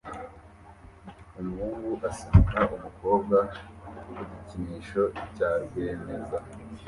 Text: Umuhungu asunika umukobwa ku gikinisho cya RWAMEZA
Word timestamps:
Umuhungu 1.41 1.89
asunika 2.09 2.59
umukobwa 2.75 3.37
ku 4.13 4.21
gikinisho 4.29 5.03
cya 5.35 5.49
RWAMEZA 5.63 6.39